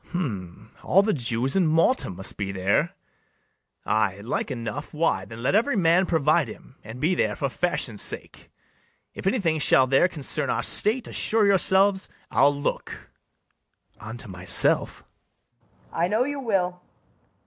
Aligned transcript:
BARABAS. 0.03 0.13
Hum, 0.13 0.71
all 0.81 1.03
the 1.03 1.13
Jews 1.13 1.55
in 1.55 1.67
Malta 1.67 2.09
must 2.09 2.35
be 2.35 2.51
there! 2.51 2.95
Ay, 3.85 4.19
like 4.21 4.49
enough: 4.49 4.95
why, 4.95 5.25
then, 5.25 5.43
let 5.43 5.53
every 5.53 5.75
man 5.75 6.07
Provide 6.07 6.47
him, 6.47 6.75
and 6.83 6.99
be 6.99 7.13
there 7.13 7.35
for 7.35 7.49
fashion 7.49 7.99
sake. 7.99 8.49
If 9.13 9.27
any 9.27 9.39
thing 9.39 9.59
shall 9.59 9.85
there 9.85 10.07
concern 10.07 10.49
our 10.49 10.63
state, 10.63 11.05
Assure 11.07 11.45
yourselves 11.45 12.09
I'll 12.31 12.51
look 12.59 13.11
unto 13.99 14.27
myself. 14.27 14.89
[Aside.] 14.89 14.97
FIRST 14.97 15.91
JEW. 15.91 15.99
I 15.99 16.07
know 16.07 16.23
you 16.23 16.39
will. 16.39 16.81